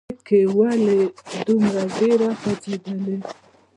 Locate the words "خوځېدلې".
2.39-3.17